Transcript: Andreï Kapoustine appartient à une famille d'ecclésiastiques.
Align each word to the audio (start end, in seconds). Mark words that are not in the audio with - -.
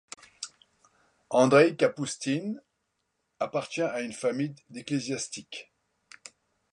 Andreï 1.29 1.77
Kapoustine 1.77 2.59
appartient 3.39 3.83
à 3.83 4.01
une 4.01 4.13
famille 4.13 4.55
d'ecclésiastiques. 4.71 5.71